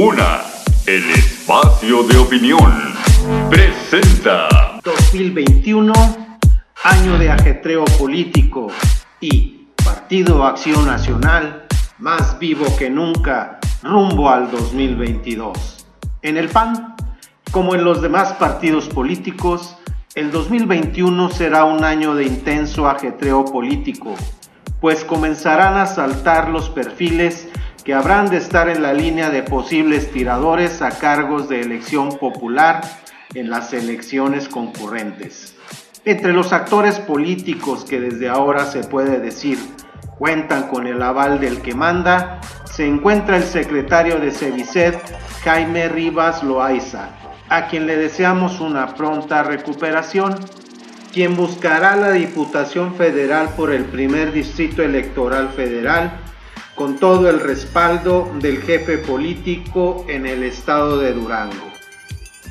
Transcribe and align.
Una, 0.00 0.42
el 0.86 1.10
espacio 1.10 2.04
de 2.04 2.18
opinión. 2.18 2.94
Presenta 3.50 4.78
2021, 4.84 5.92
año 6.84 7.18
de 7.18 7.28
ajetreo 7.28 7.84
político 7.98 8.68
y 9.20 9.66
Partido 9.84 10.44
Acción 10.44 10.86
Nacional, 10.86 11.66
más 11.98 12.38
vivo 12.38 12.64
que 12.78 12.88
nunca, 12.88 13.58
rumbo 13.82 14.30
al 14.30 14.48
2022. 14.52 15.84
En 16.22 16.36
el 16.36 16.48
PAN, 16.48 16.94
como 17.50 17.74
en 17.74 17.82
los 17.82 18.00
demás 18.00 18.34
partidos 18.34 18.88
políticos, 18.88 19.78
el 20.14 20.30
2021 20.30 21.28
será 21.30 21.64
un 21.64 21.82
año 21.82 22.14
de 22.14 22.22
intenso 22.22 22.88
ajetreo 22.88 23.44
político, 23.46 24.14
pues 24.80 25.04
comenzarán 25.04 25.76
a 25.76 25.86
saltar 25.86 26.50
los 26.50 26.70
perfiles 26.70 27.48
que 27.88 27.94
habrán 27.94 28.28
de 28.28 28.36
estar 28.36 28.68
en 28.68 28.82
la 28.82 28.92
línea 28.92 29.30
de 29.30 29.42
posibles 29.42 30.12
tiradores 30.12 30.82
a 30.82 30.90
cargos 30.90 31.48
de 31.48 31.62
elección 31.62 32.18
popular 32.18 32.82
en 33.32 33.48
las 33.48 33.72
elecciones 33.72 34.46
concurrentes. 34.46 35.56
Entre 36.04 36.34
los 36.34 36.52
actores 36.52 36.98
políticos 36.98 37.86
que 37.88 37.98
desde 37.98 38.28
ahora 38.28 38.66
se 38.66 38.80
puede 38.80 39.20
decir 39.20 39.58
cuentan 40.18 40.68
con 40.68 40.86
el 40.86 41.00
aval 41.00 41.40
del 41.40 41.62
que 41.62 41.74
manda, 41.74 42.42
se 42.66 42.86
encuentra 42.86 43.38
el 43.38 43.44
secretario 43.44 44.20
de 44.20 44.32
Cevicet, 44.32 45.00
Jaime 45.42 45.88
Rivas 45.88 46.42
Loaiza, 46.42 47.08
a 47.48 47.68
quien 47.68 47.86
le 47.86 47.96
deseamos 47.96 48.60
una 48.60 48.96
pronta 48.96 49.42
recuperación, 49.44 50.34
quien 51.10 51.36
buscará 51.36 51.96
la 51.96 52.12
Diputación 52.12 52.96
Federal 52.96 53.48
por 53.56 53.72
el 53.72 53.86
primer 53.86 54.32
Distrito 54.32 54.82
Electoral 54.82 55.48
Federal 55.56 56.20
con 56.78 56.96
todo 56.96 57.28
el 57.28 57.40
respaldo 57.40 58.30
del 58.40 58.62
jefe 58.62 58.98
político 58.98 60.06
en 60.08 60.26
el 60.26 60.44
estado 60.44 60.98
de 60.98 61.12
Durango. 61.12 61.72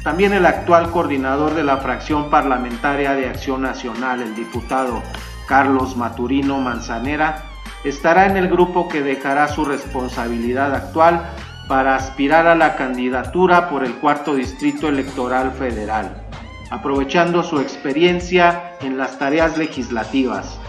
También 0.04 0.34
el 0.34 0.46
actual 0.46 0.92
coordinador 0.92 1.56
de 1.56 1.64
la 1.64 1.78
fracción 1.78 2.30
parlamentaria 2.30 3.14
de 3.14 3.30
Acción 3.30 3.62
Nacional, 3.62 4.22
el 4.22 4.36
diputado 4.36 5.02
Carlos 5.48 5.96
Maturino 5.96 6.60
Manzanera, 6.60 7.46
estará 7.86 8.26
en 8.26 8.36
el 8.36 8.50
grupo 8.50 8.90
que 8.90 9.02
dejará 9.02 9.48
su 9.48 9.64
responsabilidad 9.64 10.76
actual 10.76 11.30
para 11.70 11.96
aspirar 11.96 12.48
a 12.48 12.56
la 12.56 12.76
candidatura 12.76 13.70
por 13.70 13.86
el 13.86 13.94
cuarto 13.96 14.36
distrito 14.36 14.90
electoral 14.90 15.54
federal, 15.54 16.22
aprovechando 16.70 17.44
su 17.44 17.62
experiencia 17.62 18.74
en 18.82 18.98
las 18.98 19.18
tareas 19.18 19.58
legislativas. 19.58 20.60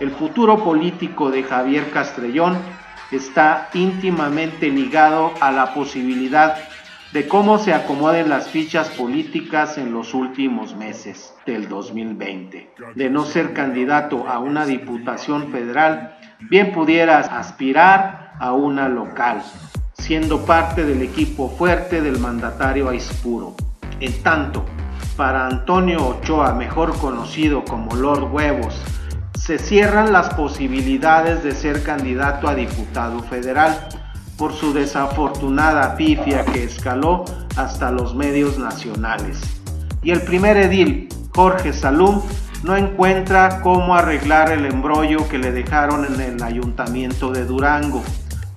El 0.00 0.10
futuro 0.10 0.64
político 0.64 1.30
de 1.30 1.44
Javier 1.44 1.92
Castrellón 1.92 2.58
está 3.10 3.68
íntimamente 3.74 4.68
ligado 4.70 5.32
a 5.40 5.50
la 5.50 5.74
posibilidad 5.74 6.56
de 7.12 7.28
cómo 7.28 7.58
se 7.58 7.72
acomoden 7.72 8.28
las 8.28 8.48
fichas 8.48 8.88
políticas 8.88 9.78
en 9.78 9.92
los 9.92 10.14
últimos 10.14 10.74
meses 10.74 11.32
del 11.46 11.68
2020. 11.68 12.70
De 12.96 13.08
no 13.08 13.24
ser 13.24 13.52
candidato 13.52 14.26
a 14.26 14.40
una 14.40 14.66
diputación 14.66 15.52
federal, 15.52 16.16
bien 16.40 16.72
pudiera 16.72 17.18
aspirar 17.20 18.32
a 18.40 18.52
una 18.52 18.88
local, 18.88 19.44
siendo 19.92 20.44
parte 20.44 20.84
del 20.84 21.02
equipo 21.02 21.48
fuerte 21.50 22.00
del 22.00 22.18
mandatario 22.18 22.88
Aispuro. 22.88 23.54
En 24.00 24.20
tanto, 24.24 24.64
para 25.16 25.46
Antonio 25.46 26.04
Ochoa, 26.04 26.52
mejor 26.54 26.98
conocido 26.98 27.64
como 27.64 27.94
Lord 27.94 28.32
Huevos, 28.32 28.74
se 29.38 29.58
cierran 29.58 30.12
las 30.12 30.32
posibilidades 30.34 31.42
de 31.42 31.52
ser 31.52 31.82
candidato 31.82 32.48
a 32.48 32.54
diputado 32.54 33.22
federal 33.24 33.88
por 34.38 34.52
su 34.52 34.72
desafortunada 34.72 35.96
pifia 35.96 36.44
que 36.44 36.64
escaló 36.64 37.24
hasta 37.56 37.90
los 37.90 38.14
medios 38.14 38.58
nacionales. 38.58 39.40
Y 40.02 40.10
el 40.10 40.22
primer 40.22 40.56
edil, 40.56 41.08
Jorge 41.34 41.72
Salum, 41.72 42.22
no 42.62 42.76
encuentra 42.76 43.60
cómo 43.60 43.94
arreglar 43.94 44.50
el 44.50 44.64
embrollo 44.64 45.28
que 45.28 45.38
le 45.38 45.52
dejaron 45.52 46.06
en 46.06 46.20
el 46.20 46.42
ayuntamiento 46.42 47.30
de 47.30 47.44
Durango, 47.44 48.02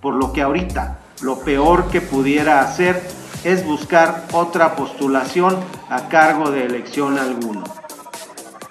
por 0.01 0.15
lo 0.15 0.31
que 0.31 0.41
ahorita 0.41 0.99
lo 1.21 1.39
peor 1.39 1.89
que 1.89 1.99
pudiera 1.99 2.61
hacer 2.61 3.01
es 3.43 3.65
buscar 3.65 4.25
otra 4.31 4.75
postulación 4.75 5.57
a 5.89 6.07
cargo 6.07 6.51
de 6.51 6.65
elección 6.65 7.17
alguno 7.17 7.63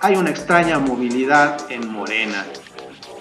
hay 0.07 0.15
una 0.15 0.31
extraña 0.31 0.79
movilidad 0.79 1.57
en 1.69 1.91
Morena. 1.91 2.45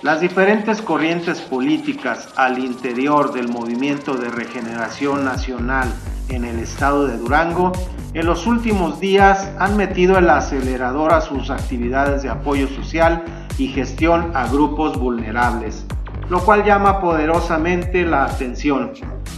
Las 0.03 0.21
diferentes 0.21 0.83
corrientes 0.83 1.41
políticas 1.41 2.29
al 2.35 2.59
interior 2.59 3.33
del 3.33 3.47
movimiento 3.47 4.13
de 4.13 4.29
regeneración 4.29 5.25
nacional 5.25 5.91
en 6.29 6.45
el 6.45 6.59
estado 6.59 7.07
de 7.07 7.17
Durango 7.17 7.71
en 8.13 8.27
los 8.27 8.45
últimos 8.45 8.99
días 8.99 9.49
han 9.57 9.75
metido 9.77 10.19
el 10.19 10.29
acelerador 10.29 11.11
a 11.11 11.21
sus 11.21 11.49
actividades 11.49 12.21
de 12.21 12.29
apoyo 12.29 12.67
social 12.67 13.23
y 13.57 13.69
gestión 13.69 14.29
a 14.35 14.45
grupos 14.47 14.99
vulnerables, 14.99 15.87
lo 16.29 16.45
cual 16.45 16.65
llama 16.65 17.01
poderosamente 17.01 18.05
la 18.05 18.25
atención. 18.25 18.91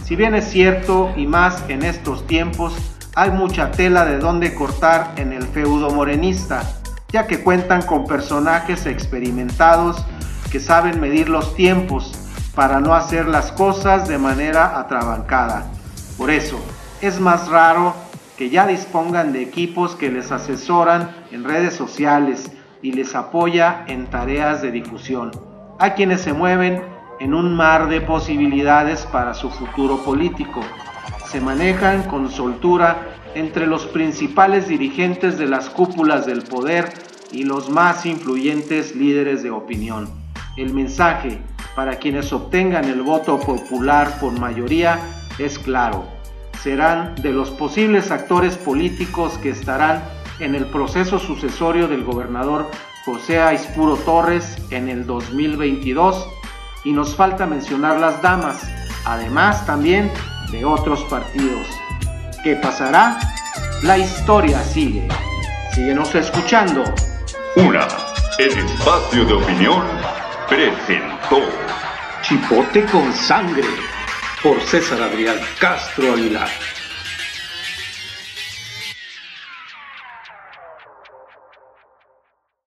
Si 0.04 0.16
bien 0.16 0.34
es 0.34 0.44
cierto 0.50 1.14
y 1.16 1.26
más 1.26 1.64
en 1.68 1.82
estos 1.82 2.26
tiempos, 2.26 2.76
hay 3.14 3.30
mucha 3.30 3.70
tela 3.70 4.04
de 4.04 4.18
donde 4.18 4.54
cortar 4.54 5.14
en 5.16 5.32
el 5.32 5.44
feudo 5.44 5.90
morenista, 5.90 6.62
ya 7.12 7.26
que 7.26 7.42
cuentan 7.42 7.82
con 7.82 8.06
personajes 8.06 8.86
experimentados 8.86 10.04
que 10.50 10.60
saben 10.60 11.00
medir 11.00 11.28
los 11.28 11.54
tiempos 11.54 12.12
para 12.54 12.80
no 12.80 12.94
hacer 12.94 13.28
las 13.28 13.52
cosas 13.52 14.08
de 14.08 14.18
manera 14.18 14.78
atrabancada. 14.78 15.70
Por 16.18 16.30
eso, 16.30 16.58
es 17.00 17.20
más 17.20 17.48
raro 17.48 17.94
que 18.36 18.50
ya 18.50 18.66
dispongan 18.66 19.32
de 19.32 19.42
equipos 19.42 19.94
que 19.94 20.10
les 20.10 20.30
asesoran 20.32 21.10
en 21.32 21.44
redes 21.44 21.74
sociales 21.74 22.50
y 22.82 22.92
les 22.92 23.14
apoya 23.14 23.84
en 23.86 24.06
tareas 24.06 24.62
de 24.62 24.70
difusión. 24.70 25.30
Hay 25.78 25.92
quienes 25.92 26.20
se 26.20 26.32
mueven 26.32 26.82
en 27.20 27.34
un 27.34 27.54
mar 27.56 27.88
de 27.88 28.00
posibilidades 28.00 29.06
para 29.06 29.34
su 29.34 29.50
futuro 29.50 30.04
político. 30.04 30.60
Se 31.26 31.40
manejan 31.40 32.02
con 32.04 32.30
soltura 32.30 32.96
entre 33.38 33.68
los 33.68 33.86
principales 33.86 34.66
dirigentes 34.66 35.38
de 35.38 35.46
las 35.46 35.70
cúpulas 35.70 36.26
del 36.26 36.42
poder 36.42 36.92
y 37.30 37.44
los 37.44 37.70
más 37.70 38.04
influyentes 38.04 38.96
líderes 38.96 39.44
de 39.44 39.50
opinión. 39.52 40.08
El 40.56 40.74
mensaje 40.74 41.38
para 41.76 42.00
quienes 42.00 42.32
obtengan 42.32 42.86
el 42.86 43.02
voto 43.02 43.38
popular 43.38 44.18
por 44.18 44.32
mayoría 44.40 44.98
es 45.38 45.56
claro. 45.56 46.04
Serán 46.60 47.14
de 47.14 47.30
los 47.30 47.50
posibles 47.50 48.10
actores 48.10 48.56
políticos 48.56 49.38
que 49.40 49.50
estarán 49.50 50.02
en 50.40 50.56
el 50.56 50.66
proceso 50.66 51.20
sucesorio 51.20 51.86
del 51.86 52.02
gobernador 52.02 52.68
José 53.04 53.38
Aispuro 53.38 53.94
Torres 53.98 54.56
en 54.70 54.88
el 54.88 55.06
2022 55.06 56.26
y 56.84 56.90
nos 56.90 57.14
falta 57.14 57.46
mencionar 57.46 58.00
las 58.00 58.20
damas, 58.20 58.68
además 59.04 59.64
también 59.64 60.10
de 60.50 60.64
otros 60.64 61.04
partidos. 61.04 61.68
¿Qué 62.42 62.54
pasará? 62.54 63.18
La 63.82 63.98
historia 63.98 64.62
sigue. 64.62 65.08
Síguenos 65.74 66.14
escuchando. 66.14 66.84
Una, 67.56 67.88
el 68.38 68.56
espacio 68.58 69.24
de 69.24 69.34
opinión 69.34 69.82
presentó 70.48 71.40
Chipote 72.22 72.84
con 72.86 73.12
sangre 73.12 73.64
por 74.42 74.60
César 74.60 75.02
Adrián 75.02 75.36
Castro 75.58 76.12
Aguilar. 76.12 76.48